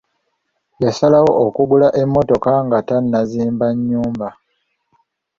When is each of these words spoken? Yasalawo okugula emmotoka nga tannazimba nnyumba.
Yasalawo 0.83 1.31
okugula 1.45 1.87
emmotoka 2.01 2.51
nga 2.65 2.79
tannazimba 2.87 3.65
nnyumba. 3.75 4.29